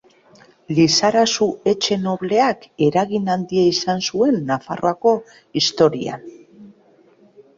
[0.77, 5.13] Lizarazu etxe nobleak eragin handia izan zuen Nafarroako
[5.61, 6.27] historian.